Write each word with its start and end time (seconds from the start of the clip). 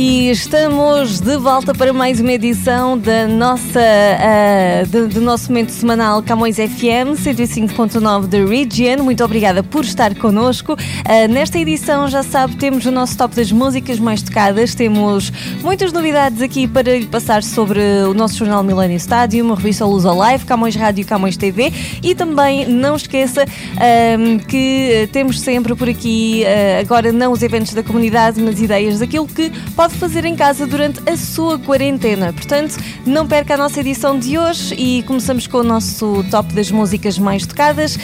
e 0.00 0.30
estamos 0.30 1.18
de 1.18 1.36
volta 1.38 1.74
para 1.74 1.92
mais 1.92 2.20
uma 2.20 2.30
edição 2.30 2.96
da 2.96 3.26
nossa, 3.26 3.80
uh, 3.80 4.86
do, 4.86 5.08
do, 5.08 5.20
nosso 5.20 5.48
momento 5.48 5.70
semanal 5.70 6.22
Camões 6.22 6.54
FM 6.54 7.18
105.9 7.18 8.26
da 8.28 8.38
Region. 8.38 9.02
Muito 9.02 9.24
obrigada 9.24 9.60
por 9.60 9.84
estar 9.84 10.14
connosco. 10.14 10.74
Uh, 10.74 11.28
nesta 11.28 11.58
edição, 11.58 12.06
já 12.06 12.22
sabe, 12.22 12.54
temos 12.54 12.86
o 12.86 12.92
nosso 12.92 13.18
top 13.18 13.34
das 13.34 13.50
músicas 13.50 13.98
mais 13.98 14.22
tocadas. 14.22 14.72
Temos 14.72 15.32
muitas 15.62 15.92
novidades 15.92 16.42
aqui 16.42 16.68
para 16.68 16.96
lhe 16.96 17.06
passar 17.06 17.42
sobre 17.42 17.80
o 18.08 18.14
nosso 18.14 18.36
jornal 18.36 18.62
Millennium 18.62 18.98
Stadium, 18.98 19.50
a 19.52 19.56
revista 19.56 19.84
Luz 19.84 20.04
Live, 20.04 20.44
Camões 20.44 20.76
Rádio 20.76 21.02
e 21.02 21.04
Camões 21.04 21.36
TV. 21.36 21.72
E 22.04 22.14
também 22.14 22.68
não 22.68 22.94
esqueça 22.94 23.42
uh, 23.42 24.46
que 24.46 25.08
temos 25.10 25.40
sempre 25.40 25.74
por 25.74 25.88
aqui, 25.88 26.44
agora 26.80 27.10
não 27.10 27.32
os 27.32 27.42
eventos 27.42 27.74
da 27.74 27.82
comunidade, 27.82 28.40
mas 28.40 28.60
ideias 28.62 29.00
daquilo 29.00 29.26
que 29.26 29.50
pode 29.74 29.87
pode 29.88 29.98
fazer 29.98 30.24
em 30.26 30.36
casa 30.36 30.66
durante 30.66 31.00
a 31.08 31.16
sua 31.16 31.58
quarentena. 31.58 32.30
Portanto, 32.32 32.76
não 33.06 33.26
perca 33.26 33.54
a 33.54 33.56
nossa 33.56 33.80
edição 33.80 34.18
de 34.18 34.38
hoje 34.38 34.74
e 34.74 35.02
começamos 35.04 35.46
com 35.46 35.56
o 35.58 35.62
nosso 35.62 36.22
top 36.30 36.52
das 36.52 36.70
músicas 36.70 37.18
mais 37.18 37.46
tocadas. 37.46 37.96
Uh, 37.96 38.00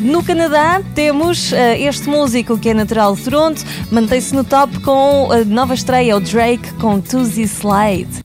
no 0.00 0.22
Canadá 0.22 0.82
temos 0.94 1.50
uh, 1.52 1.56
este 1.78 2.10
músico 2.10 2.58
que 2.58 2.68
é 2.68 2.74
natural 2.74 3.16
de 3.16 3.22
Toronto, 3.22 3.64
mantém-se 3.90 4.34
no 4.34 4.44
top 4.44 4.80
com 4.80 5.32
a 5.32 5.42
nova 5.44 5.72
estreia, 5.72 6.14
o 6.14 6.20
Drake 6.20 6.74
com 6.74 7.00
Tuesday 7.00 7.44
Slide. 7.44 8.20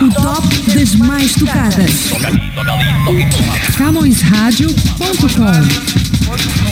O 0.00 0.08
top 0.14 0.48
das 0.72 0.94
mais 0.94 1.34
tocadas. 1.34 2.10
CamõesRádio.com 3.76 6.22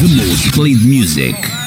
The 0.01 0.09
most 0.17 0.53
played 0.53 0.83
music. 0.87 1.60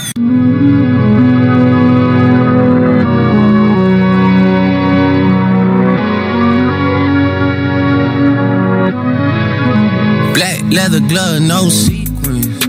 Black 10.34 10.62
leather 10.72 11.00
glove, 11.00 11.42
no 11.42 11.70
sequins. 11.70 12.66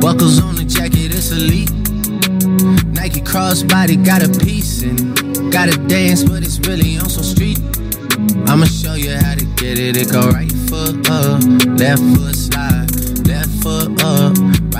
Buckles 0.00 0.40
on 0.40 0.56
the 0.56 0.64
jacket, 0.64 1.14
it's 1.14 1.30
elite. 1.30 1.70
Nike 2.94 3.20
crossbody 3.20 3.96
got 4.04 4.22
a 4.22 4.28
piece 4.44 4.82
in 4.82 4.96
it. 4.98 5.50
Gotta 5.50 5.76
dance, 5.88 6.22
but 6.22 6.42
it's 6.42 6.58
really 6.60 6.98
on 6.98 7.08
some 7.08 7.24
street. 7.24 7.58
I'ma 8.46 8.66
show 8.66 8.94
you 8.94 9.16
how 9.16 9.34
to 9.34 9.44
get 9.56 9.78
it. 9.78 9.96
It 9.96 10.12
go 10.12 10.28
right 10.30 10.52
foot 10.68 11.08
up, 11.10 11.42
left 11.78 12.02
foot 12.14 12.36
slide, 12.36 12.90
left 13.26 13.50
foot 13.62 14.02
up, 14.04 14.36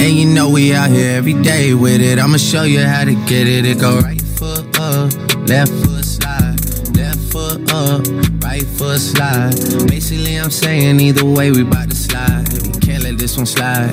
And 0.00 0.16
you 0.16 0.24
know 0.26 0.48
we 0.48 0.72
out 0.72 0.90
here 0.90 1.14
every 1.14 1.34
day 1.34 1.74
with 1.74 2.00
it. 2.00 2.18
I'ma 2.18 2.38
show 2.38 2.62
you 2.62 2.80
how 2.80 3.04
to 3.04 3.14
get 3.26 3.46
it. 3.46 3.66
It 3.66 3.78
go 3.78 4.00
right 4.00 4.20
foot 4.20 4.64
up, 4.80 5.12
left 5.46 5.70
foot 5.70 6.04
slide, 6.04 6.56
left 6.96 7.20
foot 7.30 7.70
up, 7.70 8.06
right 8.42 8.64
foot 8.64 8.98
slide. 8.98 9.54
Basically, 9.88 10.36
I'm 10.36 10.50
saying 10.50 10.98
either 11.00 11.24
way, 11.24 11.50
we 11.50 11.64
bout 11.64 11.90
to 11.90 11.94
slide. 11.94 12.48
Can't 12.80 13.02
let 13.04 13.18
this 13.18 13.36
one 13.36 13.44
slide. 13.44 13.92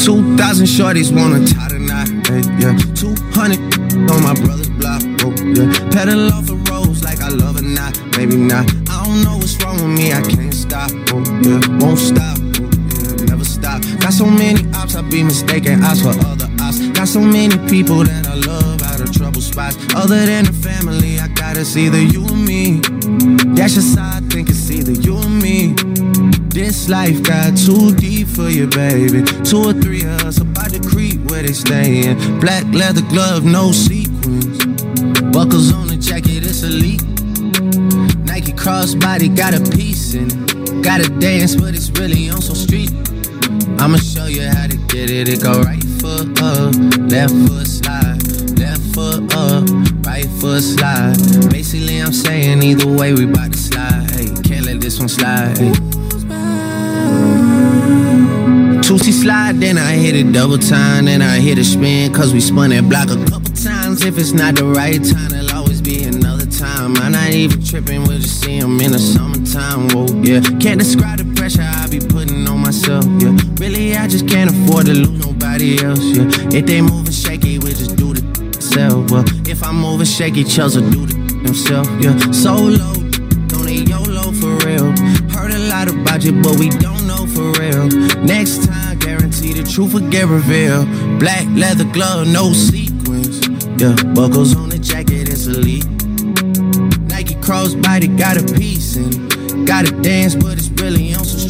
2,000 0.00 0.66
shorties 0.66 1.12
wanna 1.14 1.46
tie 1.46 1.68
the 1.68 1.78
knot, 1.78 2.08
hey, 2.26 2.40
yeah. 2.58 2.74
200 2.96 4.10
on 4.10 4.22
my 4.22 4.34
brother's 4.40 4.70
block, 4.70 5.02
oh, 5.22 5.30
yeah. 5.54 5.68
Pedal 5.92 6.32
off 6.32 6.46
the 6.46 6.56
roads 6.70 7.04
like 7.04 7.20
I 7.20 7.28
love 7.28 7.58
it, 7.58 7.62
not, 7.62 7.94
maybe 8.16 8.36
not. 8.36 8.66
I 8.88 9.04
don't 9.04 9.22
know 9.22 9.36
what's 9.36 9.62
wrong 9.62 9.76
with 9.76 9.98
me, 9.98 10.12
I 10.12 10.22
can't 10.22 10.54
stop, 10.54 10.90
oh 11.12 11.22
yeah, 11.44 11.60
won't 11.78 11.98
stop, 11.98 12.39
I 14.96 15.02
be 15.02 15.22
mistaken 15.22 15.84
ops 15.84 16.02
for 16.02 16.08
other 16.26 16.48
ops. 16.60 16.78
Got 16.90 17.08
so 17.08 17.20
many 17.20 17.56
people 17.68 18.02
that 18.04 18.26
I 18.26 18.34
love 18.34 18.82
out 18.82 19.00
of 19.00 19.12
trouble 19.12 19.40
spots. 19.40 19.76
Other 19.94 20.26
than 20.26 20.46
the 20.46 20.52
family, 20.52 21.20
I 21.20 21.28
gotta 21.28 21.64
see 21.64 21.88
the 21.88 22.02
you 22.02 22.24
and 22.26 22.44
me. 22.44 22.80
That's 23.54 23.74
just 23.74 23.98
how 23.98 24.16
I 24.16 24.20
think 24.20 24.48
it's 24.48 24.70
either 24.70 24.92
you 24.92 25.16
and 25.18 25.40
me. 25.40 25.74
This 26.48 26.88
life 26.88 27.22
got 27.22 27.56
too 27.56 27.94
deep 27.94 28.26
for 28.28 28.48
you, 28.48 28.66
baby. 28.66 29.22
Two 29.44 29.70
or 29.70 29.72
three 29.72 30.02
of 30.02 30.24
us 30.24 30.38
about 30.40 30.70
to 30.70 30.80
creep 30.80 31.30
where 31.30 31.42
they 31.42 31.52
stayin'. 31.52 32.40
Black 32.40 32.64
leather 32.72 33.02
glove, 33.02 33.44
no 33.44 33.72
sequins. 33.72 34.58
Buckles 35.32 35.72
on 35.72 35.86
the 35.86 35.96
jacket, 35.96 36.44
it's 36.44 36.62
elite. 36.62 37.02
Nike 38.26 38.52
crossbody 38.52 39.34
got 39.34 39.54
a 39.54 39.60
piece 39.76 40.14
in 40.14 40.26
it. 40.30 40.82
Gotta 40.82 41.08
dance, 41.20 41.54
but 41.54 41.74
it's 41.74 41.90
really 41.90 42.28
on 42.30 42.42
some 42.42 42.56
street. 42.56 42.90
I'ma 43.80 43.96
show 43.96 44.26
you 44.26 44.42
how 44.42 44.66
to 44.66 44.76
get 44.88 45.10
it. 45.10 45.26
It 45.26 45.42
go 45.42 45.62
right 45.62 45.82
foot 45.82 46.38
up, 46.42 46.74
left 47.10 47.32
foot 47.48 47.66
slide, 47.66 48.20
left 48.58 48.82
foot 48.94 49.34
up, 49.34 49.64
right 50.04 50.28
foot 50.38 50.62
slide. 50.62 51.16
Basically, 51.50 51.96
I'm 51.96 52.12
saying 52.12 52.62
either 52.62 52.86
way, 52.86 53.14
we 53.14 53.24
bout 53.24 53.52
to 53.52 53.58
slide. 53.58 54.10
Hey, 54.10 54.26
can't 54.42 54.66
let 54.66 54.82
this 54.82 54.98
one 54.98 55.08
slide. 55.08 55.56
Hey. 55.56 55.72
Tootsie 58.82 59.12
slide, 59.12 59.56
then 59.60 59.78
I 59.78 59.92
hit 59.92 60.14
it 60.14 60.30
double 60.30 60.58
time, 60.58 61.06
then 61.06 61.22
I 61.22 61.40
hit 61.40 61.56
a 61.56 61.64
spin, 61.64 62.12
cause 62.12 62.34
we 62.34 62.40
spun 62.40 62.70
that 62.70 62.86
block 62.86 63.08
a 63.08 63.16
couple 63.30 63.54
times. 63.54 64.04
If 64.04 64.18
it's 64.18 64.32
not 64.32 64.56
the 64.56 64.64
right 64.64 65.02
time, 65.02 65.32
it'll 65.32 65.56
always 65.56 65.80
be 65.80 66.04
another 66.04 66.44
time. 66.44 66.96
I'm 66.96 67.12
not 67.12 67.30
even 67.30 67.64
tripping, 67.64 68.02
we'll 68.02 68.18
just 68.18 68.42
see 68.42 68.60
them 68.60 68.78
in 68.80 68.92
the 68.92 68.98
summertime. 68.98 69.88
Whoa, 69.90 70.06
yeah. 70.22 70.40
Can't 70.60 70.80
describe 70.80 71.18
the 71.18 71.32
pressure 71.34 71.62
I 71.62 71.88
be 71.88 72.00
putting 72.00 72.46
on 72.46 72.59
myself, 72.70 73.04
yeah. 73.18 73.36
Really, 73.58 73.96
I 73.96 74.06
just 74.06 74.28
can't 74.28 74.48
afford 74.48 74.86
to 74.86 74.94
lose 74.94 75.26
nobody 75.26 75.82
else, 75.82 76.04
yeah. 76.14 76.56
If 76.56 76.66
they 76.66 76.80
moving 76.80 77.12
shaky, 77.12 77.58
we 77.58 77.70
just 77.70 77.96
do 77.96 78.14
the 78.14 78.22
self. 78.62 79.10
Well, 79.10 79.24
if 79.48 79.60
I'm 79.64 79.74
moving 79.74 80.06
shaky, 80.06 80.44
Chels 80.44 80.76
will 80.76 80.88
do 80.88 81.04
the 81.04 81.16
himself, 81.46 81.88
yeah. 82.00 82.14
So 82.30 82.54
low, 82.54 82.94
don't 83.50 83.66
need 83.66 83.88
YOLO 83.88 84.30
for 84.40 84.54
real. 84.64 84.86
Heard 85.34 85.50
a 85.50 85.58
lot 85.66 85.88
about 85.88 86.22
you, 86.22 86.40
but 86.40 86.60
we 86.60 86.68
don't 86.68 87.08
know 87.08 87.26
for 87.34 87.50
real. 87.58 87.88
Next 88.22 88.68
time, 88.68 89.00
guarantee 89.00 89.52
the 89.52 89.64
truth 89.64 89.92
will 89.92 90.08
get 90.08 90.28
revealed. 90.28 90.86
Black 91.18 91.46
leather 91.50 91.90
glove, 91.90 92.28
no 92.28 92.52
sequins. 92.52 93.48
Yeah, 93.82 93.96
buckles 94.14 94.54
on 94.54 94.68
the 94.68 94.78
jacket, 94.78 95.28
it's 95.28 95.46
elite. 95.46 95.90
Nike 97.10 97.34
crossbody 97.42 98.16
got 98.16 98.36
a 98.36 98.44
piece 98.54 98.94
and 98.94 99.66
gotta 99.66 99.90
dance, 100.02 100.36
but 100.36 100.56
it's 100.56 100.70
really 100.80 101.14
on 101.14 101.24
some 101.24 101.49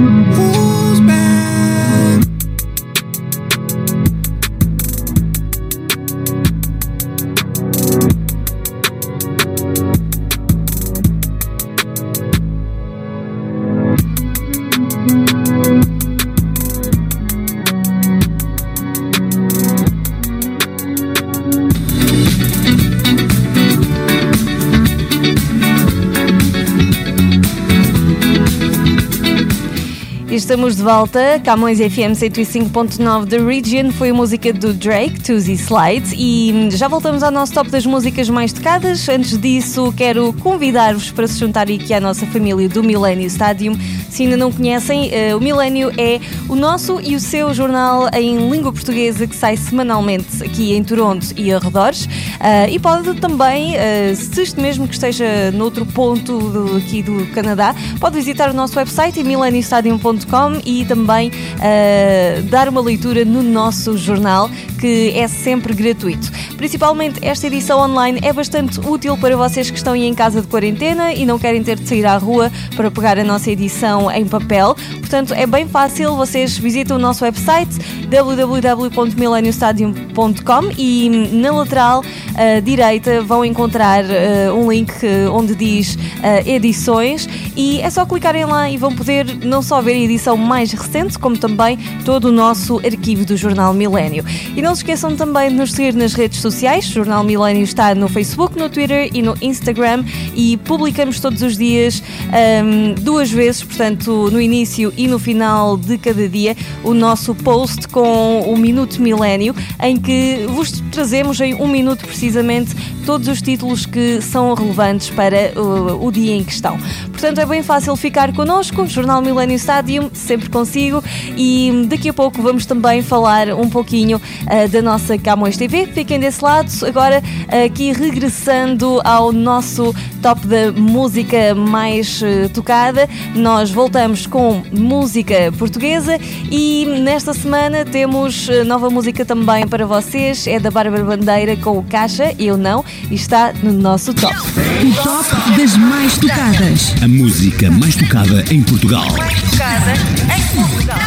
Estamos 30.71 30.77
de 30.77 30.83
volta, 30.83 31.41
Camões 31.43 31.79
FM 31.79 32.15
105.9 32.15 33.25
da 33.25 33.37
Region 33.37 33.91
foi 33.91 34.11
a 34.11 34.13
música 34.13 34.53
do 34.53 34.73
Drake, 34.73 35.19
Tuesday 35.19 35.55
Slides 35.55 36.13
e 36.15 36.69
já 36.71 36.87
voltamos 36.87 37.23
ao 37.23 37.31
nosso 37.31 37.53
top 37.53 37.69
das 37.69 37.85
músicas 37.85 38.29
mais 38.29 38.53
tocadas. 38.53 39.09
Antes 39.09 39.37
disso, 39.37 39.93
quero 39.97 40.31
convidar-vos 40.33 41.11
para 41.11 41.27
se 41.27 41.39
juntarem 41.39 41.77
aqui 41.77 41.93
à 41.93 41.99
nossa 41.99 42.25
família 42.27 42.69
do 42.69 42.81
Millennium 42.81 43.25
Stadium. 43.25 43.77
Se 44.09 44.23
ainda 44.23 44.37
não 44.37 44.51
conhecem, 44.51 45.09
eh, 45.13 45.35
o 45.35 45.41
Millennium 45.41 45.91
é 45.97 46.21
o 46.47 46.55
nosso 46.55 47.01
e 47.01 47.15
o 47.15 47.19
seu 47.19 47.53
jornal 47.53 48.09
em 48.13 48.49
língua 48.49 48.71
portuguesa 48.71 49.27
que 49.27 49.35
sai 49.35 49.57
semanalmente 49.57 50.41
aqui 50.43 50.73
em 50.73 50.83
Toronto 50.83 51.27
e 51.35 51.51
arredores. 51.51 52.07
Ah, 52.39 52.69
e 52.69 52.79
pode 52.79 53.13
também, 53.15 53.75
ah, 53.75 54.15
se 54.15 54.41
isto 54.41 54.61
mesmo 54.61 54.87
que 54.87 54.93
esteja 54.93 55.51
noutro 55.51 55.85
ponto 55.85 56.77
aqui 56.77 57.01
do 57.03 57.25
Canadá, 57.33 57.75
pode 57.99 58.15
visitar 58.15 58.49
o 58.49 58.53
nosso 58.53 58.77
website 58.77 59.21
millenniumstadium.com 59.21 60.60
e 60.65 60.85
também 60.85 61.31
ah, 61.59 62.41
dar 62.49 62.69
uma 62.69 62.81
leitura 62.81 63.25
no 63.25 63.43
nosso 63.43 63.97
jornal, 63.97 64.49
que 64.79 65.11
é 65.15 65.27
sempre 65.27 65.73
gratuito. 65.73 66.31
Principalmente 66.57 67.19
esta 67.21 67.47
edição 67.47 67.79
online 67.79 68.19
é 68.21 68.31
bastante 68.31 68.79
útil 68.79 69.17
para 69.17 69.35
vocês 69.35 69.71
que 69.71 69.77
estão 69.77 69.93
aí 69.93 70.03
em 70.03 70.13
casa 70.13 70.41
de 70.41 70.47
quarentena 70.47 71.13
e 71.13 71.25
não 71.25 71.39
querem 71.39 71.63
ter 71.63 71.79
de 71.79 71.87
sair 71.87 72.05
à 72.05 72.17
rua 72.17 72.51
para 72.75 72.91
pegar 72.91 73.17
a 73.17 73.23
nossa 73.23 73.49
edição 73.51 74.11
em 74.11 74.25
papel. 74.25 74.75
Portanto, 74.99 75.33
é 75.33 75.47
bem 75.47 75.65
fácil, 75.67 76.15
vocês 76.15 76.57
visitam 76.57 76.97
o 76.97 76.99
nosso 76.99 77.23
website 77.23 77.71
www.millenniumstadium.com 78.07 80.71
e 80.77 81.09
na 81.31 81.51
lateral 81.51 82.03
ah, 82.35 82.59
direita 82.59 83.21
vão 83.21 83.45
encontrar 83.45 84.03
ah, 84.03 84.53
um 84.53 84.69
link 84.71 84.91
onde 85.31 85.55
diz 85.55 85.97
edições 86.45 87.27
e 87.55 87.79
é 87.81 87.89
só 87.89 88.05
clicarem 88.05 88.45
lá 88.45 88.69
e 88.69 88.77
vão 88.77 88.95
poder 88.95 89.25
não 89.43 89.61
só 89.61 89.81
ver 89.81 89.93
a 89.93 89.97
edição 89.97 90.37
mais 90.51 90.73
recente, 90.73 91.17
como 91.17 91.37
também 91.37 91.79
todo 92.03 92.25
o 92.25 92.31
nosso 92.31 92.79
arquivo 92.79 93.23
do 93.23 93.37
Jornal 93.37 93.73
Milênio. 93.73 94.25
E 94.53 94.61
não 94.61 94.75
se 94.75 94.81
esqueçam 94.81 95.15
também 95.15 95.47
de 95.47 95.55
nos 95.55 95.71
seguir 95.71 95.93
nas 95.93 96.13
redes 96.13 96.41
sociais. 96.41 96.89
O 96.89 96.91
Jornal 96.91 97.23
Milênio 97.23 97.63
está 97.63 97.95
no 97.95 98.09
Facebook, 98.09 98.59
no 98.59 98.69
Twitter 98.69 99.09
e 99.13 99.21
no 99.21 99.33
Instagram 99.41 100.03
e 100.35 100.57
publicamos 100.57 101.21
todos 101.21 101.41
os 101.41 101.57
dias 101.57 102.03
ahm, 102.33 102.95
duas 102.99 103.31
vezes, 103.31 103.63
portanto, 103.63 104.29
no 104.29 104.41
início 104.41 104.93
e 104.97 105.07
no 105.07 105.17
final 105.17 105.77
de 105.77 105.97
cada 105.97 106.27
dia, 106.27 106.57
o 106.83 106.93
nosso 106.93 107.33
post 107.33 107.87
com 107.87 108.41
o 108.41 108.57
Minuto 108.57 109.01
Milênio, 109.01 109.55
em 109.81 109.95
que 109.95 110.45
vos 110.49 110.83
trazemos 110.91 111.39
em 111.39 111.53
um 111.55 111.67
minuto 111.67 112.05
precisamente 112.05 112.75
todos 113.01 113.27
os 113.27 113.41
títulos 113.41 113.85
que 113.85 114.21
são 114.21 114.53
relevantes 114.53 115.09
para 115.09 115.51
uh, 115.55 116.05
o 116.05 116.11
dia 116.11 116.35
em 116.35 116.43
questão. 116.43 116.77
Portanto, 117.11 117.39
é 117.39 117.45
bem 117.45 117.63
fácil 117.63 117.95
ficar 117.95 118.33
connosco, 118.33 118.85
Jornal 118.87 119.21
Millennium 119.21 119.55
Stadium, 119.55 120.09
sempre 120.13 120.49
consigo, 120.49 121.03
e 121.37 121.85
daqui 121.87 122.09
a 122.09 122.13
pouco 122.13 122.41
vamos 122.41 122.65
também 122.65 123.01
falar 123.01 123.49
um 123.49 123.69
pouquinho 123.69 124.17
uh, 124.17 124.69
da 124.69 124.81
nossa 124.81 125.17
Camões 125.17 125.57
TV. 125.57 125.87
Fiquem 125.87 126.19
desse 126.19 126.43
lado, 126.43 126.69
agora 126.85 127.21
aqui 127.65 127.91
regressando 127.91 129.01
ao 129.03 129.31
nosso 129.31 129.93
top 130.21 130.45
da 130.45 130.71
música 130.71 131.55
mais 131.55 132.21
uh, 132.21 132.47
tocada, 132.53 133.09
nós 133.35 133.71
voltamos 133.71 134.27
com 134.27 134.61
música 134.71 135.51
portuguesa 135.57 136.17
e 136.49 136.85
nesta 137.01 137.33
semana 137.33 137.83
temos 137.83 138.47
uh, 138.47 138.63
nova 138.63 138.89
música 138.89 139.25
também 139.25 139.67
para 139.67 139.85
vocês, 139.85 140.45
é 140.45 140.59
da 140.59 140.69
Bárbara 140.69 141.03
Bandeira 141.03 141.57
com 141.57 141.77
o 141.77 141.83
Caixa, 141.83 142.35
Eu 142.37 142.55
Não, 142.55 142.85
e 143.09 143.15
está 143.15 143.53
no 143.61 143.73
nosso 143.73 144.13
top. 144.13 144.35
O 144.35 144.93
top 145.03 145.57
das 145.57 145.77
mais 145.77 146.17
tocadas. 146.17 146.95
A 147.01 147.07
música 147.07 147.69
mais 147.71 147.95
tocada 147.95 148.43
em 148.51 148.61
Portugal. 148.61 149.07
Mais 149.17 149.41
tocada 149.41 149.93
em 150.37 150.55
Portugal. 150.55 150.97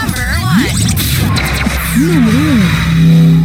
Número 1.96 2.38
1. 2.38 3.43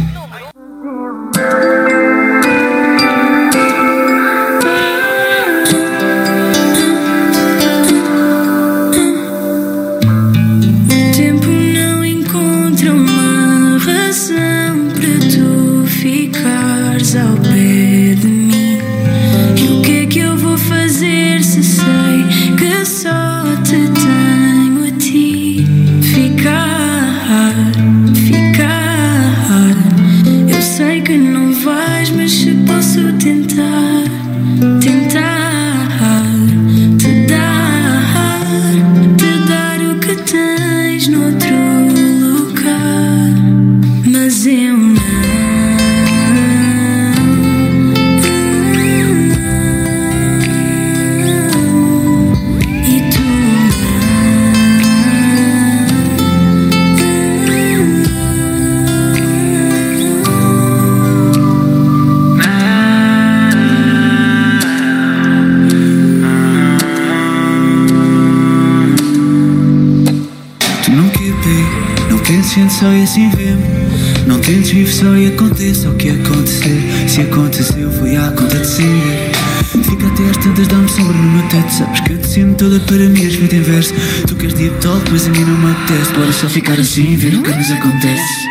Teto. 81.50 81.72
Sabes 81.72 82.00
que 82.00 82.12
eu 82.12 82.18
te 82.18 82.28
sinto 82.28 82.56
toda 82.64 82.80
para 82.80 83.08
mim, 83.08 83.24
és 83.24 83.34
feito 83.34 83.56
inverso. 83.56 83.92
Tu 84.26 84.34
queres 84.36 84.54
deep 84.54 84.74
talk, 84.80 85.10
mas 85.10 85.26
a 85.26 85.30
mim 85.30 85.40
não 85.40 85.58
me 85.58 85.72
apetece. 85.72 86.12
Bora 86.12 86.32
só 86.32 86.48
ficar 86.48 86.78
assim, 86.78 87.16
ver 87.16 87.34
o 87.34 87.42
que 87.42 87.50
nos 87.50 87.70
acontece. 87.70 88.48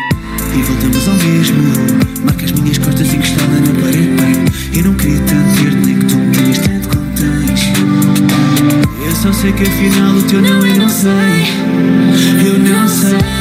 E 0.54 0.62
voltamos 0.62 1.08
ao 1.08 1.14
mesmo. 1.14 1.62
Marca 2.24 2.44
as 2.44 2.52
minhas 2.52 2.78
costas 2.78 3.12
encostada 3.12 3.60
na 3.60 3.80
parede, 3.80 4.10
bem. 4.20 4.78
Eu 4.78 4.84
não 4.84 4.94
queria 4.94 5.20
tanto 5.20 5.62
ter, 5.62 5.72
nem 5.74 5.98
que 5.98 6.06
tu 6.06 6.16
me 6.16 6.36
tens 6.36 6.58
tanto 6.58 6.88
como 6.88 7.06
tens. 7.12 7.60
Eu 9.04 9.16
só 9.16 9.32
sei 9.32 9.52
que 9.52 9.62
afinal 9.62 10.14
o 10.14 10.22
teu 10.22 10.42
não 10.42 10.66
eu 10.66 10.76
não 10.76 10.88
sei. 10.88 11.10
Eu 12.46 12.58
não 12.58 12.88
sei. 12.88 13.39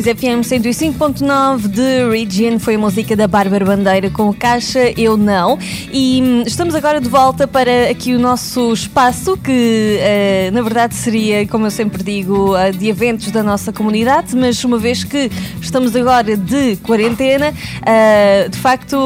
Camões 0.00 0.04
FM 0.04 0.40
105.9 0.46 1.68
de 1.68 2.08
Region 2.08 2.58
foi 2.58 2.76
a 2.76 2.78
música 2.78 3.14
da 3.14 3.26
Bárbara 3.26 3.64
Bandeira 3.64 4.08
com 4.08 4.32
Caixa 4.32 4.92
Eu 4.96 5.16
Não. 5.16 5.58
E 5.92 6.22
hum, 6.22 6.42
estamos 6.46 6.74
agora 6.74 7.00
de 7.00 7.08
volta 7.08 7.46
para 7.46 7.90
aqui 7.90 8.14
o 8.14 8.18
nosso 8.18 8.72
espaço, 8.72 9.36
que 9.36 9.98
eh, 10.00 10.50
na 10.52 10.62
verdade 10.62 10.94
seria, 10.94 11.46
como 11.46 11.66
eu 11.66 11.70
sempre 11.70 12.02
digo, 12.02 12.56
eh, 12.56 12.72
de 12.72 12.88
eventos 12.88 13.30
da 13.30 13.42
nossa 13.42 13.72
comunidade, 13.72 14.34
mas 14.34 14.62
uma 14.64 14.78
vez 14.78 15.04
que 15.04 15.30
estamos 15.60 15.94
agora 15.94 16.36
de 16.36 16.76
quarentena, 16.76 17.52
eh, 17.84 18.48
de 18.48 18.58
facto 18.58 18.96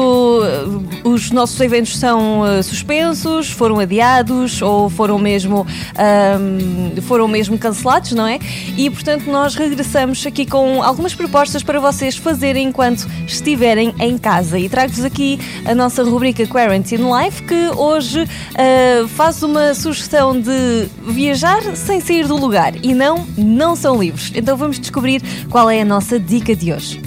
os 1.03 1.31
nossos 1.31 1.59
eventos 1.59 1.97
são 1.97 2.43
suspensos, 2.63 3.49
foram 3.49 3.79
adiados 3.79 4.61
ou 4.61 4.89
foram 4.89 5.17
mesmo, 5.17 5.65
ahm, 5.97 7.01
foram 7.01 7.27
mesmo 7.27 7.57
cancelados, 7.57 8.13
não 8.13 8.27
é? 8.27 8.39
E 8.77 8.89
portanto 8.89 9.25
nós 9.29 9.55
regressamos 9.55 10.25
aqui 10.25 10.45
com 10.45 10.84
algumas 10.85 11.13
propostas 11.15 11.63
para 11.63 11.79
vocês 11.79 12.15
fazerem 12.15 12.67
enquanto 12.67 13.07
estiverem 13.27 13.93
em 13.99 14.17
casa. 14.17 14.59
E 14.59 14.69
trago-vos 14.69 15.03
aqui 15.03 15.39
a 15.65 15.73
nossa 15.73 16.03
rubrica 16.03 16.45
Quarantine 16.47 17.03
Life, 17.03 17.43
que 17.43 17.69
hoje 17.75 18.27
ah, 18.55 19.07
faz 19.09 19.41
uma 19.43 19.73
sugestão 19.73 20.39
de 20.39 20.87
viajar 21.07 21.61
sem 21.75 21.99
sair 21.99 22.27
do 22.27 22.35
lugar. 22.37 22.73
E 22.83 22.93
não, 22.93 23.25
não 23.37 23.75
são 23.75 23.99
livros. 23.99 24.31
Então 24.35 24.55
vamos 24.55 24.79
descobrir 24.79 25.21
qual 25.49 25.69
é 25.69 25.81
a 25.81 25.85
nossa 25.85 26.19
dica 26.19 26.55
de 26.55 26.71
hoje. 26.71 27.01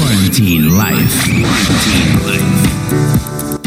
Quarantine 0.00 0.68
Life. 0.68 2.47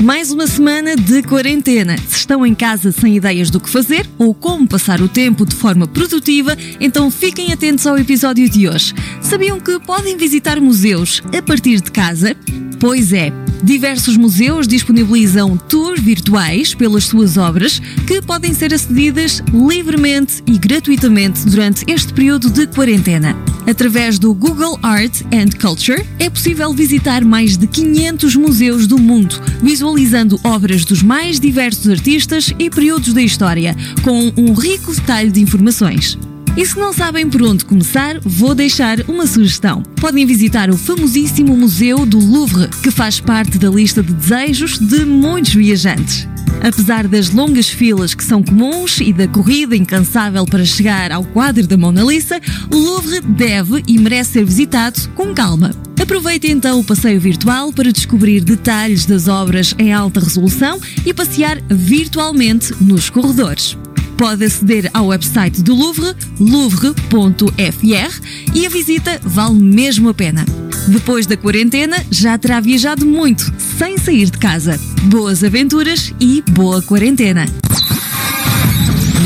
Mais 0.01 0.31
uma 0.31 0.48
semana 0.48 0.96
de 0.96 1.22
quarentena. 1.22 1.96
Se 2.08 2.17
estão 2.17 2.43
em 2.43 2.55
casa 2.55 2.91
sem 2.91 3.17
ideias 3.17 3.51
do 3.51 3.60
que 3.60 3.70
fazer 3.70 4.10
ou 4.17 4.34
como 4.34 4.67
passar 4.67 5.00
o 5.00 5.08
tempo 5.08 5.46
de 5.46 5.55
forma 5.55 5.88
produtiva, 5.88 6.58
então 6.79 7.12
fiquem 7.12 7.53
atentos 7.53 7.86
ao 7.86 7.98
episódio 7.98 8.50
de 8.50 8.67
hoje. 8.67 8.96
Sabiam 9.22 9.60
que 9.60 9.79
podem 9.79 10.17
visitar 10.17 10.60
museus 10.60 11.22
a 11.38 11.41
partir 11.43 11.81
de 11.81 11.91
casa? 11.91 12.36
Pois 12.79 13.13
é. 13.13 13.31
Diversos 13.63 14.18
museus 14.18 14.68
disponibilizam 14.68 15.56
tours 15.56 16.00
virtuais 16.00 16.74
pelas 16.74 17.03
suas 17.03 17.38
obras 17.38 17.80
que 18.08 18.22
podem 18.22 18.53
ser 18.53 18.74
acedidas 18.74 19.44
livremente 19.53 20.41
e 20.48 20.58
gratuitamente 20.58 21.46
durante 21.46 21.86
este 21.88 22.12
período 22.12 22.50
de 22.50 22.65
quarentena. 22.68 23.36
Através 23.70 24.18
do 24.18 24.34
Google 24.34 24.80
Art 24.82 25.22
and 25.32 25.58
Culture, 25.60 26.03
é 26.18 26.30
possível 26.30 26.74
visitar 26.74 27.24
mais 27.24 27.56
de 27.56 27.68
500 27.68 28.36
museus 28.36 28.88
do 28.88 28.98
mundo, 28.98 29.39
visualizando 29.62 30.39
obras 30.44 30.84
dos 30.84 31.03
mais 31.03 31.39
diversos 31.39 31.88
artistas 31.88 32.51
e 32.58 32.70
períodos 32.70 33.13
da 33.13 33.22
história, 33.22 33.75
com 34.03 34.34
um 34.36 34.53
rico 34.53 34.94
detalhe 34.94 35.32
de 35.32 35.41
informações. 35.41 36.18
E 36.58 36.65
se 36.65 36.77
não 36.77 36.91
sabem 36.91 37.29
por 37.29 37.41
onde 37.43 37.63
começar, 37.63 38.20
vou 38.20 38.53
deixar 38.53 39.00
uma 39.08 39.25
sugestão. 39.25 39.81
Podem 40.01 40.25
visitar 40.25 40.70
o 40.70 40.77
famosíssimo 40.77 41.55
Museu 41.55 42.05
do 42.05 42.20
Louvre, 42.20 42.67
que 42.84 42.91
faz 42.91 43.22
parte 43.22 43.58
da 43.58 43.70
lista 43.70 44.03
de 44.03 44.12
desejos 44.12 44.77
de 44.77 45.05
muitos 45.05 45.53
viajantes. 45.53 46.27
Apesar 46.62 47.08
das 47.08 47.29
longas 47.29 47.70
filas 47.70 48.13
que 48.13 48.24
são 48.24 48.43
comuns 48.43 49.00
e 49.00 49.13
da 49.13 49.27
corrida 49.29 49.75
incansável 49.75 50.46
para 50.46 50.65
chegar 50.65 51.12
ao 51.12 51.24
quadro 51.24 51.65
da 51.65 51.77
Mona 51.77 52.03
Lisa, 52.03 52.39
o 52.70 52.77
Louvre 52.77 53.22
deve 53.22 53.81
e 53.88 53.98
merece 53.98 54.34
ser 54.34 54.46
visitado 54.46 55.10
com 55.15 55.34
calma. 55.34 55.72
Aproveite 56.00 56.51
então 56.51 56.79
o 56.79 56.84
passeio 56.84 57.20
virtual 57.20 57.72
para 57.72 57.93
descobrir 57.93 58.41
detalhes 58.41 59.05
das 59.05 59.29
obras 59.29 59.74
em 59.79 59.93
alta 59.93 60.20
resolução 60.20 60.79
e 61.05 61.13
passear 61.13 61.62
virtualmente 61.70 62.74
nos 62.81 63.10
corredores. 63.10 63.77
Pode 64.22 64.46
aceder 64.46 64.88
ao 64.94 65.08
website 65.08 65.63
do 65.63 65.74
Louvre, 65.74 66.16
louvre.fr, 66.40 68.22
e 68.54 68.68
a 68.68 68.70
visita 68.70 69.20
vale 69.24 69.56
mesmo 69.56 70.10
a 70.10 70.13
pena. 70.13 70.46
Depois 70.88 71.25
da 71.25 71.36
quarentena, 71.36 71.98
já 72.12 72.38
terá 72.38 72.60
viajado 72.60 73.04
muito, 73.04 73.51
sem 73.58 73.98
sair 73.98 74.30
de 74.30 74.38
casa. 74.38 74.80
Boas 75.06 75.44
aventuras 75.44 76.13
e 76.20 76.44
boa 76.51 76.84
quarentena! 76.84 77.48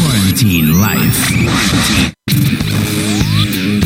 Quarantine 0.01 0.71
Life. 0.71 1.49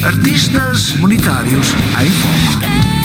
Artistas 0.03 0.95
monetários 0.97 1.69
em 2.03 2.11
foco. 2.11 2.98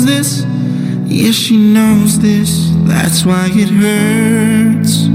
Knows 0.00 0.06
this, 0.06 0.44
yes, 1.06 1.34
she 1.34 1.56
knows 1.56 2.18
this. 2.20 2.70
That's 2.86 3.24
why 3.24 3.48
it 3.52 3.68
hurts. 3.68 5.06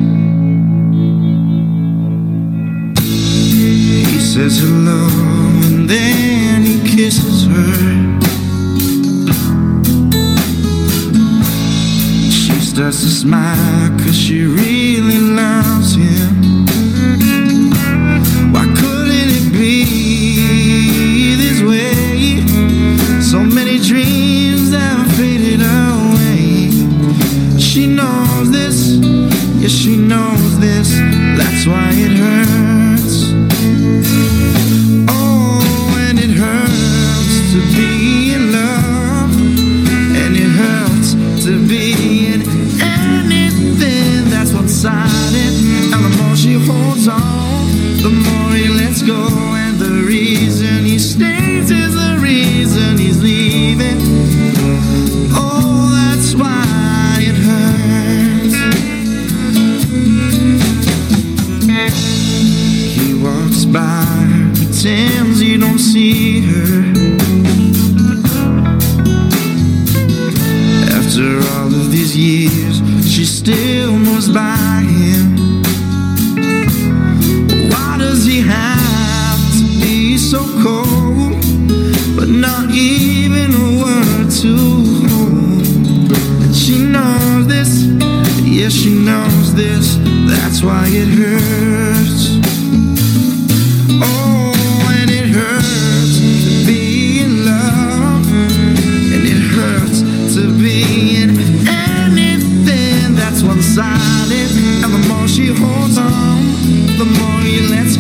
He 3.02 4.20
says 4.20 4.60
hello 4.60 5.08
and 5.66 5.90
then 5.90 6.64
he 6.64 6.80
kisses 6.96 7.48
her. 7.48 8.20
She 12.30 12.60
starts 12.60 13.02
to 13.02 13.10
smile 13.10 13.90
cause 14.00 14.16
she 14.16 14.46
really 14.46 15.20
loves 15.20 15.96
him. 15.96 16.66
Why 18.54 18.66
couldn't 18.76 18.95
yes, 29.66 29.74
she 29.74 29.98
knows 29.98 30.60
this. 30.60 30.90
That's 31.38 31.66
why 31.66 31.90
it 31.94 32.14
hurts. 32.24 33.34
Oh, 35.10 35.98
and 36.08 36.20
it 36.20 36.30
hurts 36.30 37.54
to 37.54 37.60
be 37.76 37.95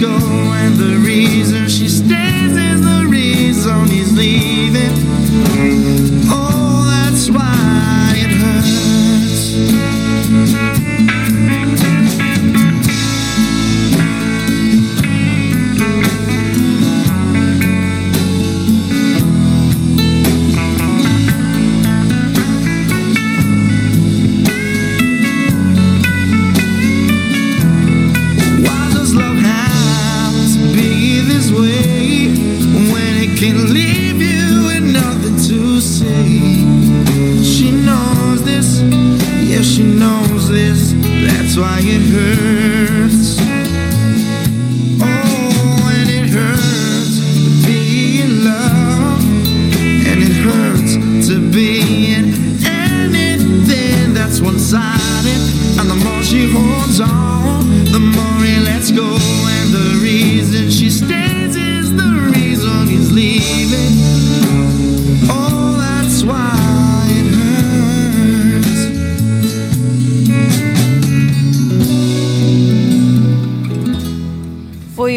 go, 0.06 0.18
and 0.54 0.76
the 0.76 0.98
reason 0.98 1.45
she 56.26 56.50
holds 56.52 57.00
on, 57.00 57.70
the 57.92 58.00
more 58.00 58.44
he 58.44 58.60
lets 58.60 58.90
go. 58.90 59.06
And 59.06 59.72
the 59.72 60.00
reason 60.02 60.72
she 60.72 60.90
stays 60.90 61.56
is 61.56 61.96
the 61.96 62.32
reason 62.34 62.88
he's 62.88 63.12
leaving. 63.12 64.15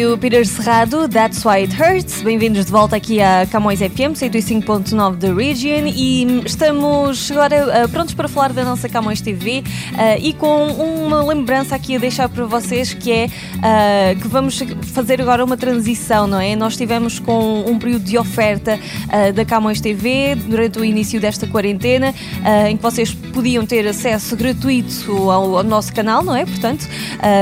Foi 0.09 0.15
o 0.15 0.17
Peter 0.17 0.43
Serrado, 0.43 1.07
That's 1.07 1.45
Why 1.45 1.57
It 1.61 1.79
Hurts. 1.79 2.23
Bem-vindos 2.23 2.65
de 2.65 2.71
volta 2.71 2.95
aqui 2.95 3.21
à 3.21 3.45
Camões 3.45 3.77
FM 3.77 4.17
105.9 4.17 5.17
da 5.17 5.31
Region 5.31 5.85
e 5.85 6.41
estamos 6.43 7.31
agora 7.31 7.85
uh, 7.85 7.89
prontos 7.89 8.15
para 8.15 8.27
falar 8.27 8.51
da 8.51 8.65
nossa 8.65 8.89
Camões 8.89 9.21
TV 9.21 9.59
uh, 9.59 10.19
e 10.19 10.33
com 10.33 10.65
uma 10.65 11.23
lembrança 11.23 11.75
aqui 11.75 11.95
a 11.95 11.99
deixar 11.99 12.27
para 12.27 12.43
vocês 12.45 12.91
que 12.91 13.11
é 13.11 13.25
uh, 13.27 14.19
que 14.19 14.27
vamos 14.27 14.59
fazer 14.81 15.21
agora 15.21 15.45
uma 15.45 15.55
transição, 15.55 16.25
não 16.25 16.39
é? 16.39 16.55
Nós 16.55 16.73
estivemos 16.73 17.19
com 17.19 17.69
um 17.69 17.77
período 17.77 18.05
de 18.05 18.17
oferta 18.17 18.79
da 19.35 19.45
Camões 19.45 19.79
TV 19.79 20.33
durante 20.33 20.79
o 20.79 20.85
início 20.85 21.19
desta 21.19 21.45
quarentena 21.45 22.15
em 22.67 22.75
que 22.77 22.81
vocês 22.81 23.13
podiam 23.13 23.65
ter 23.65 23.87
acesso 23.87 24.35
gratuito 24.35 25.29
ao, 25.29 25.57
ao 25.57 25.63
nosso 25.63 25.93
canal, 25.93 26.23
não 26.23 26.35
é? 26.35 26.45
Portanto, 26.45 26.87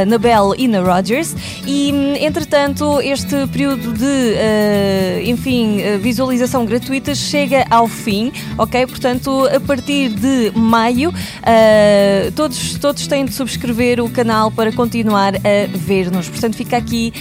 na 0.08 0.18
Bell 0.18 0.54
e 0.58 0.68
na 0.68 0.80
Rogers 0.80 1.36
e 1.66 1.92
Entretanto, 2.20 2.57
este 3.04 3.46
período 3.52 3.94
de, 3.94 4.04
uh, 4.04 5.30
enfim, 5.30 5.80
uh, 5.80 6.00
visualização 6.00 6.66
gratuita 6.66 7.14
chega 7.14 7.66
ao 7.70 7.88
fim, 7.88 8.32
ok? 8.58 8.88
Portanto, 8.88 9.48
a 9.54 9.60
partir 9.60 10.10
de 10.10 10.52
maio, 10.56 11.10
uh, 11.12 12.32
todos, 12.36 12.76
todos 12.76 13.06
têm 13.06 13.26
de 13.26 13.34
subscrever 13.34 14.04
o 14.04 14.10
canal 14.10 14.50
para 14.50 14.72
continuar 14.72 15.36
a 15.36 15.78
ver-nos. 15.78 16.30
Portanto, 16.30 16.56
fica 16.56 16.78
aqui 16.78 17.14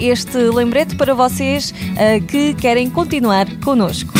este 0.00 0.38
lembrete 0.38 0.96
para 0.96 1.14
vocês 1.14 1.74
que 2.28 2.54
querem 2.54 2.88
continuar 2.88 3.46
connosco. 3.62 4.12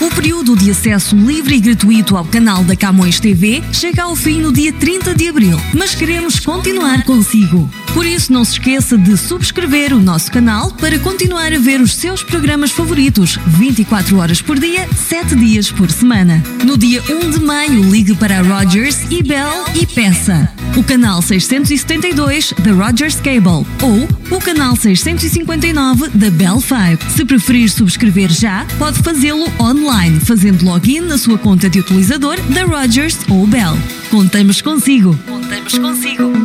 O 0.00 0.14
período 0.14 0.56
de 0.56 0.70
acesso 0.70 1.14
livre 1.16 1.56
e 1.56 1.60
gratuito 1.60 2.16
ao 2.16 2.24
canal 2.24 2.64
da 2.64 2.76
Camões 2.76 3.20
TV 3.20 3.62
chega 3.72 4.04
ao 4.04 4.16
fim 4.16 4.40
no 4.40 4.52
dia 4.52 4.72
30 4.72 5.14
de 5.14 5.28
abril, 5.28 5.58
mas 5.74 5.94
queremos 5.94 6.40
continuar 6.40 7.04
consigo. 7.04 7.68
Por 7.96 8.04
isso, 8.04 8.30
não 8.30 8.44
se 8.44 8.52
esqueça 8.52 8.98
de 8.98 9.16
subscrever 9.16 9.94
o 9.94 9.98
nosso 9.98 10.30
canal 10.30 10.70
para 10.70 10.98
continuar 10.98 11.50
a 11.50 11.58
ver 11.58 11.80
os 11.80 11.94
seus 11.94 12.22
programas 12.22 12.70
favoritos 12.70 13.38
24 13.46 14.18
horas 14.18 14.42
por 14.42 14.58
dia, 14.58 14.86
7 14.94 15.34
dias 15.34 15.70
por 15.70 15.90
semana. 15.90 16.44
No 16.62 16.76
dia 16.76 17.02
1 17.08 17.30
de 17.30 17.40
maio, 17.40 17.90
ligue 17.90 18.14
para 18.14 18.42
Rogers 18.42 18.98
e 19.10 19.22
Bell 19.22 19.64
e 19.74 19.86
peça 19.86 20.52
o 20.76 20.84
canal 20.84 21.22
672 21.22 22.52
da 22.58 22.72
Rogers 22.72 23.16
Cable 23.16 23.66
ou 23.80 24.06
o 24.30 24.40
canal 24.40 24.76
659 24.76 26.10
da 26.10 26.30
Bell 26.30 26.60
5. 26.60 27.10
Se 27.16 27.24
preferir 27.24 27.70
subscrever 27.70 28.30
já, 28.30 28.66
pode 28.78 28.98
fazê-lo 29.02 29.50
online, 29.58 30.20
fazendo 30.20 30.66
login 30.66 31.00
na 31.00 31.16
sua 31.16 31.38
conta 31.38 31.70
de 31.70 31.80
utilizador 31.80 32.38
da 32.52 32.64
Rogers 32.64 33.16
ou 33.30 33.46
Bell. 33.46 33.78
Contamos 34.10 34.60
consigo. 34.60 35.18
Contamos 35.26 35.78
consigo. 35.78 36.35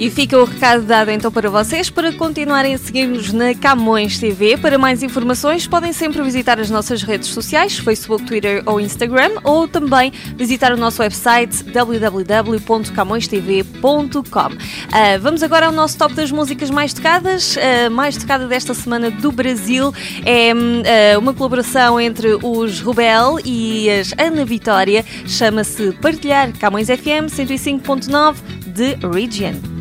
E 0.00 0.10
fica 0.10 0.38
o 0.38 0.44
recado 0.44 0.84
dado 0.84 1.10
então 1.10 1.32
para 1.32 1.50
vocês 1.50 1.90
para 1.90 2.12
continuarem 2.12 2.72
a 2.72 2.78
seguir-nos 2.78 3.32
na 3.32 3.52
Camões 3.52 4.16
TV. 4.16 4.56
Para 4.56 4.78
mais 4.78 5.02
informações, 5.02 5.66
podem 5.66 5.92
sempre 5.92 6.22
visitar 6.22 6.60
as 6.60 6.70
nossas 6.70 7.02
redes 7.02 7.30
sociais, 7.30 7.78
Facebook, 7.78 8.24
Twitter 8.24 8.62
ou 8.64 8.80
Instagram, 8.80 9.32
ou 9.42 9.66
também 9.66 10.12
visitar 10.36 10.72
o 10.72 10.76
nosso 10.76 11.02
website 11.02 11.64
www.camõestv.com. 11.64 14.46
Uh, 14.46 15.18
vamos 15.20 15.42
agora 15.42 15.66
ao 15.66 15.72
nosso 15.72 15.98
top 15.98 16.14
das 16.14 16.30
músicas 16.30 16.70
mais 16.70 16.94
tocadas. 16.94 17.56
Uh, 17.56 17.90
mais 17.90 18.16
tocada 18.16 18.46
desta 18.46 18.74
semana 18.74 19.10
do 19.10 19.32
Brasil 19.32 19.92
é 20.24 20.52
uh, 20.54 21.18
uma 21.18 21.34
colaboração 21.34 22.00
entre 22.00 22.38
os 22.40 22.80
Rubel 22.80 23.40
e 23.44 23.90
as 23.90 24.14
Ana 24.16 24.44
Vitória. 24.44 25.04
Chama-se 25.26 25.90
Partilhar 26.00 26.56
Camões 26.56 26.86
FM 26.86 27.26
105.9 27.34 28.36
de 28.64 28.96
Region. 29.12 29.77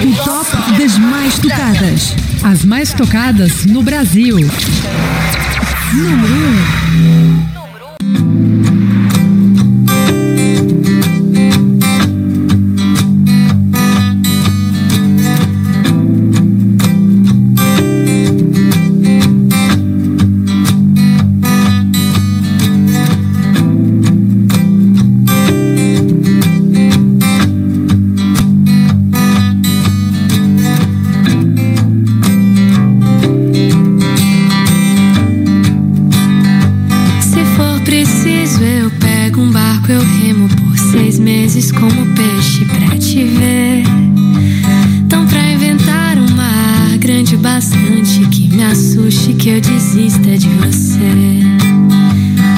O 0.00 0.14
top 0.24 0.78
das 0.78 0.96
mais 0.96 1.38
tocadas. 1.38 2.14
As 2.44 2.64
mais 2.64 2.92
tocadas 2.92 3.66
no 3.66 3.82
Brasil. 3.82 4.36
Número 5.92 6.34
1. 6.34 6.77
Assuste 49.28 49.34
que 49.34 49.48
eu 49.50 49.60
desista 49.60 50.38
de 50.38 50.48
você. 50.48 51.42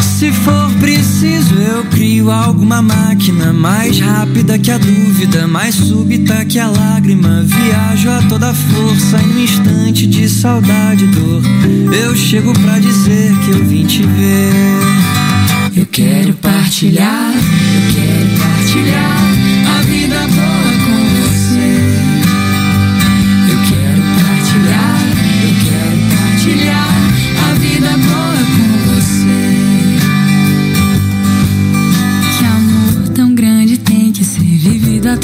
Se 0.03 0.31
for 0.33 0.71
preciso, 0.79 1.55
eu 1.55 1.85
crio 1.87 2.31
alguma 2.31 2.83
máquina 2.83 3.53
mais 3.53 3.99
rápida 3.99 4.59
que 4.59 4.71
a 4.71 4.79
dúvida, 4.79 5.47
mais 5.47 5.75
súbita 5.75 6.45
que 6.45 6.59
a 6.59 6.69
lágrima. 6.69 7.43
Viajo 7.43 8.11
a 8.11 8.23
toda 8.29 8.55
força 8.55 9.21
em 9.23 9.35
um 9.35 9.39
instante 9.41 10.07
de 10.07 10.29
saudade 10.29 11.05
e 11.05 11.09
dor. 11.09 11.43
Eu 11.95 12.15
chego 12.15 12.53
pra 12.53 12.79
dizer 12.79 13.33
que 13.45 13.51
eu 13.51 13.65
vim 13.65 13.87
te 13.87 14.03
ver. 14.03 14.53
Eu 15.77 15.87
quero 15.87 16.35
partilhar, 16.35 17.33
eu 17.33 17.95
quero 17.95 18.00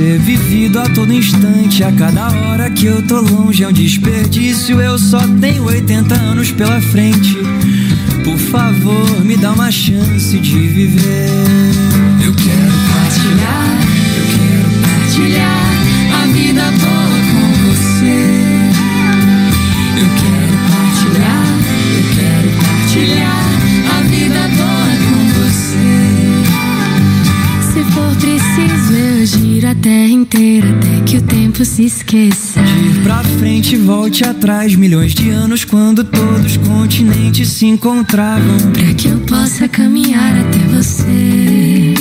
ser 0.00 0.18
vivido 0.18 0.80
a 0.80 0.88
todo 0.88 1.12
instante. 1.12 1.84
A 1.84 1.92
cada 1.92 2.30
hora 2.30 2.70
que 2.70 2.86
eu 2.86 3.02
tô 3.02 3.20
longe 3.20 3.62
é 3.62 3.68
um 3.68 3.72
desperdício. 3.72 4.80
Eu 4.80 4.98
só 4.98 5.20
tenho 5.38 5.64
80 5.64 6.14
anos 6.14 6.50
pela 6.50 6.80
frente. 6.80 7.36
Por 8.24 8.38
favor, 8.38 9.22
me 9.22 9.36
dá 9.36 9.52
uma 9.52 9.70
chance 9.70 10.38
de 10.38 10.58
viver. 10.68 11.89
Inteira 30.30 30.70
até 30.70 31.00
que 31.04 31.16
o 31.16 31.22
tempo 31.22 31.64
se 31.64 31.84
esqueça. 31.84 32.60
Ir 32.60 33.02
pra 33.02 33.22
frente 33.24 33.76
volte 33.76 34.24
atrás, 34.24 34.76
milhões 34.76 35.12
de 35.12 35.28
anos 35.30 35.64
quando 35.64 36.04
todos 36.04 36.52
os 36.52 36.56
continentes 36.58 37.48
se 37.48 37.66
encontravam. 37.66 38.56
Pra 38.72 38.94
que 38.94 39.08
eu 39.08 39.18
possa 39.20 39.66
caminhar 39.66 40.32
até 40.38 40.58
você. 40.76 41.94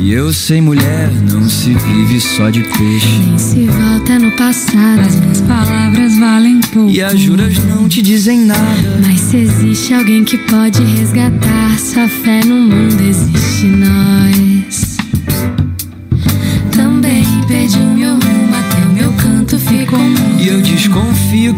E 0.00 0.12
eu 0.12 0.32
sei, 0.32 0.62
mulher, 0.62 1.10
não 1.30 1.46
se 1.46 1.74
vive 1.74 2.20
só 2.20 2.48
de 2.48 2.62
peixe. 2.62 3.18
Nem 3.26 3.38
se 3.38 3.66
volta 3.66 4.18
no 4.18 4.30
passado. 4.32 5.00
As 5.00 5.16
minhas 5.16 5.40
palavras 5.42 6.18
valem 6.18 6.60
pouco. 6.72 6.90
E 6.90 7.02
as 7.02 7.20
juras 7.20 7.62
não 7.64 7.86
te 7.86 8.00
dizem 8.00 8.46
nada. 8.46 8.98
Mas 9.06 9.20
se 9.20 9.36
existe 9.36 9.92
alguém 9.92 10.24
que 10.24 10.38
pode 10.38 10.82
resgatar 10.82 11.78
sua 11.78 12.08
fé 12.08 12.40
no 12.46 12.56
mundo, 12.56 13.02
existe 13.02 13.66
nós. 13.66 13.99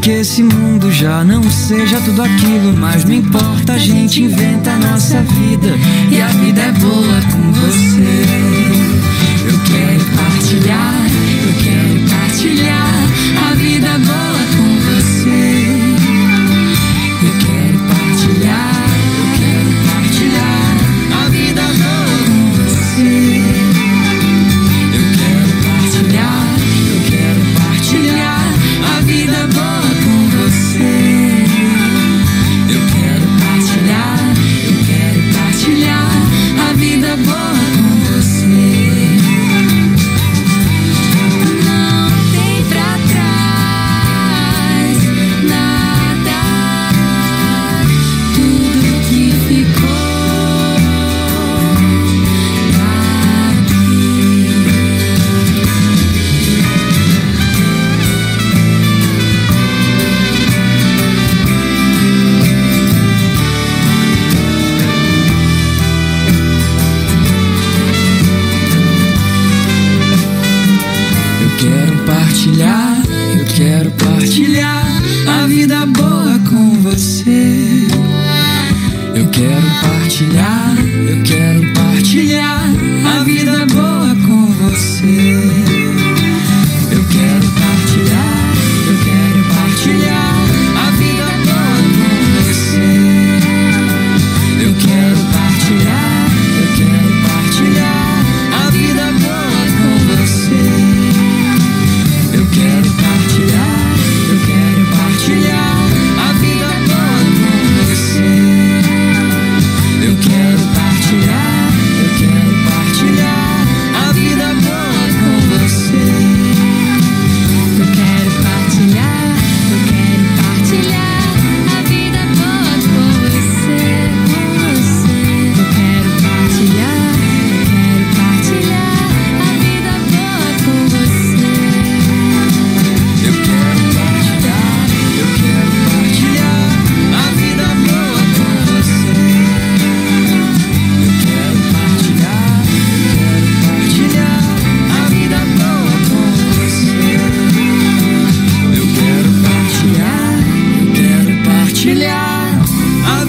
Que 0.03 0.11
esse 0.11 0.43
mundo 0.43 0.91
já 0.91 1.23
não 1.23 1.49
seja 1.49 2.01
tudo 2.01 2.23
aquilo. 2.23 2.77
Mas 2.77 3.05
não 3.05 3.15
importa, 3.15 3.75
a 3.75 3.79
gente 3.79 4.23
inventa 4.25 4.73
a 4.73 4.79
nossa 4.79 5.23
vida. 5.23 5.69
E 6.11 6.21
a 6.21 6.27
vida 6.27 6.61
é 6.61 6.73
boa 6.73 7.21
com 7.31 7.53
você. 7.53 8.25
Eu 9.47 9.59
quero 9.65 10.05
partilhar, 10.17 10.92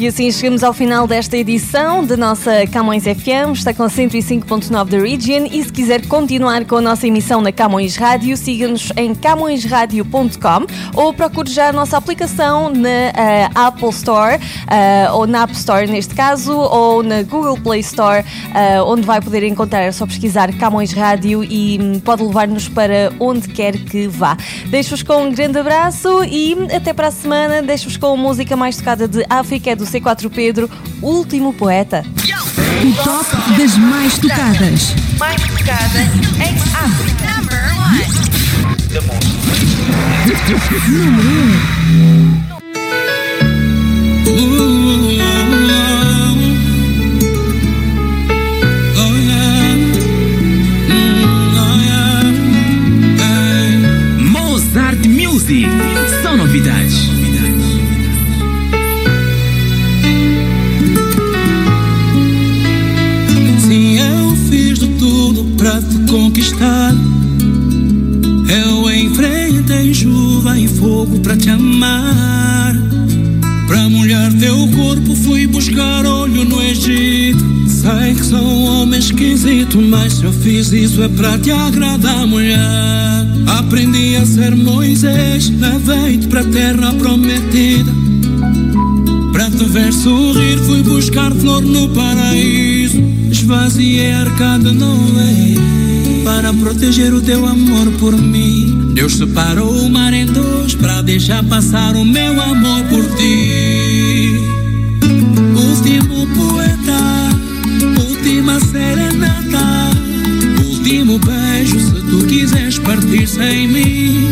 E 0.00 0.06
assim 0.06 0.32
chegamos 0.32 0.64
ao 0.64 0.72
final 0.72 1.06
desta 1.06 1.36
edição 1.36 2.02
da 2.02 2.16
nossa 2.16 2.66
Camões 2.68 3.04
FM. 3.04 3.52
Está 3.52 3.74
com 3.74 3.84
105.9 3.84 4.88
da 4.88 4.98
Region. 4.98 5.46
E 5.52 5.62
se 5.62 5.70
quiser 5.70 6.06
continuar 6.06 6.64
com 6.64 6.76
a 6.76 6.80
nossa 6.80 7.06
emissão 7.06 7.42
na 7.42 7.52
Camões 7.52 7.96
Rádio, 7.96 8.34
siga-nos 8.34 8.90
em 8.96 9.14
camõesradio.com 9.14 10.66
ou 10.98 11.12
procure 11.12 11.50
já 11.50 11.68
a 11.68 11.72
nossa 11.74 11.98
aplicação 11.98 12.70
na 12.70 12.88
eh, 12.88 13.50
Apple 13.54 13.90
Store, 13.90 14.40
eh, 14.70 15.10
ou 15.12 15.26
na 15.26 15.42
App 15.42 15.52
Store 15.52 15.86
neste 15.86 16.14
caso, 16.14 16.56
ou 16.56 17.02
na 17.02 17.22
Google 17.22 17.60
Play 17.60 17.80
Store, 17.80 18.24
eh, 18.54 18.80
onde 18.80 19.02
vai 19.02 19.20
poder 19.20 19.42
encontrar, 19.42 19.82
é 19.82 19.92
só 19.92 20.06
pesquisar 20.06 20.50
Camões 20.56 20.94
Rádio 20.94 21.44
e 21.44 21.78
hum, 21.78 22.00
pode 22.00 22.22
levar-nos 22.22 22.70
para 22.70 23.12
onde 23.20 23.48
quer 23.48 23.76
que 23.76 24.08
vá. 24.08 24.34
Deixo-vos 24.70 25.02
com 25.02 25.24
um 25.24 25.30
grande 25.30 25.58
abraço 25.58 26.24
e 26.24 26.56
até 26.74 26.94
para 26.94 27.08
a 27.08 27.10
semana. 27.10 27.60
Deixo-vos 27.60 27.98
com 27.98 28.14
a 28.14 28.16
música 28.16 28.56
mais 28.56 28.78
tocada 28.78 29.06
de 29.06 29.26
África, 29.28 29.72
é 29.72 29.76
do 29.76 29.89
C4 29.90 30.30
Pedro, 30.30 30.70
Último 31.02 31.52
Poeta. 31.52 32.04
O 32.82 32.92
top 33.02 33.26
das 33.58 33.76
mais 33.76 34.16
tocadas. 34.18 34.94
Mais 35.18 35.42
tocada 35.42 36.00
em 36.38 36.56
África. 36.74 37.40
Number 37.40 37.60
one. 37.76 38.06
Mozart 54.30 55.04
Music. 55.08 55.66
São 56.22 56.36
novidades. 56.36 57.09
Amar. 71.50 72.74
Pra 73.66 73.88
molhar 73.88 74.32
teu 74.34 74.68
corpo 74.68 75.14
fui 75.14 75.46
buscar 75.46 76.06
olho 76.06 76.44
no 76.44 76.62
Egito. 76.62 77.44
Sei 77.68 78.14
que 78.14 78.24
sou 78.24 78.40
um 78.40 78.64
homem 78.64 78.98
esquisito, 78.98 79.80
mas 79.80 80.14
se 80.14 80.24
eu 80.24 80.32
fiz 80.32 80.72
isso 80.72 81.02
é 81.02 81.08
pra 81.08 81.38
te 81.38 81.50
agradar, 81.50 82.26
mulher. 82.26 82.58
Aprendi 83.46 84.16
a 84.16 84.26
ser 84.26 84.54
Moisés, 84.56 85.50
levei-te 85.50 86.26
pra 86.26 86.42
terra 86.44 86.92
prometida. 86.94 87.92
Pra 89.32 89.50
te 89.50 89.64
ver 89.64 89.92
sorrir 89.92 90.58
fui 90.58 90.82
buscar 90.82 91.32
flor 91.32 91.62
no 91.62 91.88
paraíso 91.90 93.00
Esvaziei 93.30 94.12
a 94.12 94.20
arcada 94.20 94.72
Noé 94.72 95.54
Para 96.24 96.52
proteger 96.52 97.14
o 97.14 97.20
teu 97.20 97.46
amor 97.46 97.90
por 97.98 98.16
mim 98.16 98.79
Deus 98.92 99.16
separou 99.16 99.72
o 99.72 99.90
mar 99.90 100.12
em 100.12 100.26
dois 100.26 100.74
Pra 100.74 101.02
deixar 101.02 101.42
passar 101.44 101.96
o 101.96 102.04
meu 102.04 102.40
amor 102.40 102.84
por 102.84 103.04
ti 103.16 104.34
Último 105.56 106.26
poeta 106.28 108.08
Última 108.08 108.60
serenata 108.60 109.90
Último 110.66 111.18
beijo 111.18 111.80
Se 111.80 112.00
tu 112.10 112.26
quiseres 112.26 112.78
partir 112.78 113.26
sem 113.26 113.68
mim 113.68 114.28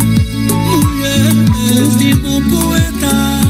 Mulher 0.48 1.82
Último 1.82 2.42
poeta 2.42 3.48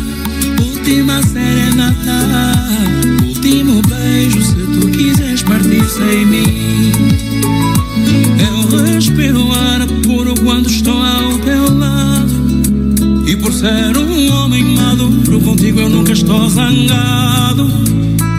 última 0.89 1.23
serenata, 1.23 2.55
último 3.23 3.83
beijo 3.83 4.43
se 4.43 4.55
tu 4.55 4.89
quiseres 4.91 5.43
partir 5.43 5.85
sem 5.85 6.25
mim. 6.25 6.78
Ser 13.69 13.99
um 13.99 14.33
homem 14.33 14.65
maduro, 14.77 15.41
contigo 15.41 15.81
eu 15.81 15.91
nunca 15.91 16.13
estou 16.13 16.49
zangado. 16.49 17.71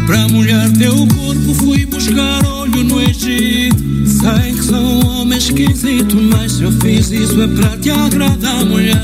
Pra 0.07 0.27
molhar 0.29 0.71
teu 0.71 0.95
corpo 1.07 1.53
fui 1.53 1.85
buscar 1.85 2.43
olho 2.45 2.83
no 2.83 2.99
Egito. 2.99 3.77
Sei 4.07 4.53
que 4.53 4.63
sou 4.63 4.79
um 4.79 5.21
homem 5.21 5.37
esquisito, 5.37 6.15
mas 6.31 6.53
se 6.53 6.63
eu 6.63 6.71
fiz 6.71 7.11
isso 7.11 7.39
é 7.41 7.47
pra 7.47 7.77
te 7.77 7.91
agradar, 7.91 8.65
mulher. 8.65 8.97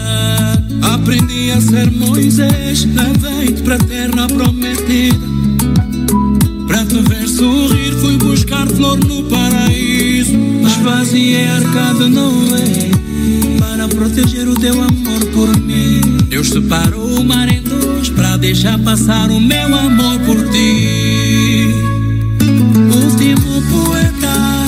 Aprendi 0.81 1.51
a 1.51 1.61
ser 1.61 1.91
Moisés, 1.91 2.85
levei-te 2.85 3.61
pra 3.61 3.77
terra 3.77 4.27
prometida. 4.27 5.25
Pra 6.67 6.85
te 6.85 7.01
ver 7.03 7.27
sorrir, 7.27 7.93
fui 8.01 8.17
buscar 8.17 8.67
flor 8.67 8.97
no 9.05 9.23
paraíso. 9.25 10.33
Esvaziei 10.65 11.47
a 11.47 11.55
arcada 11.57 12.09
Noé 12.09 12.89
para 13.59 13.87
proteger 13.87 14.47
o 14.47 14.55
teu 14.55 14.73
amor 14.81 15.25
por 15.33 15.59
mim. 15.59 16.04
Deus 16.35 16.49
separou 16.49 17.21
o 17.21 17.23
mar 17.23 17.47
em 17.47 17.61
dois 17.61 18.09
pra 18.09 18.35
deixar 18.35 18.77
passar 18.79 19.31
o 19.31 19.39
meu 19.39 19.73
amor 19.73 20.19
por 20.25 20.35
ti. 20.49 21.73
Último 22.93 23.61
poeta, 23.71 24.65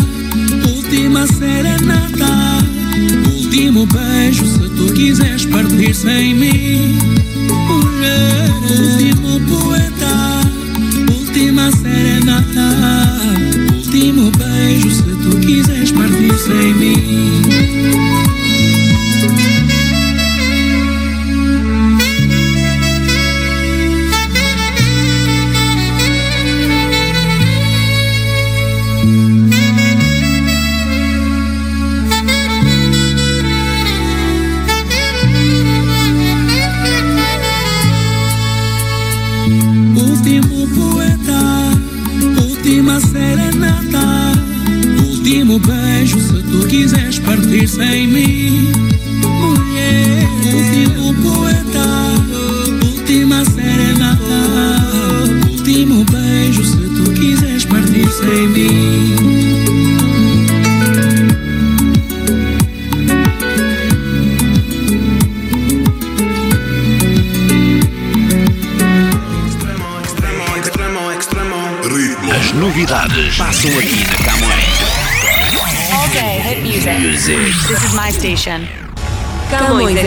última 0.74 1.28
serenata, 1.28 2.64
último 3.36 3.86
beijo 3.86 4.46
se 4.46 4.70
tu 4.78 4.94
quiseres 4.94 5.46
partir 5.48 5.94
sem 5.94 6.36
mim. 6.36 6.98
Mulher, 7.68 8.50
último 8.72 9.38
poeta, 9.42 9.57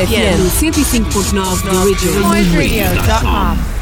FM 0.06 0.48
105.9 0.48 1.62
da 1.62 1.84
Region. 1.84 2.22
CamõesRadio.com. 2.22 3.79